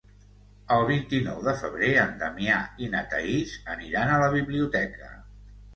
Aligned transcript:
El 0.75 0.85
vint-i-nou 0.91 1.43
de 1.49 1.53
febrer 1.61 1.91
en 2.05 2.17
Damià 2.23 2.57
i 2.87 2.91
na 2.95 3.05
Thaís 3.13 3.57
aniran 3.79 4.17
a 4.17 4.21
la 4.27 4.35
biblioteca. 4.39 5.17